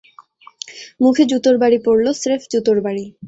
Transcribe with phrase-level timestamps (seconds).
[1.01, 3.05] মুখে জুতোর বাড়ি পড়ল, স্রেফ জুতোর বাড়ি।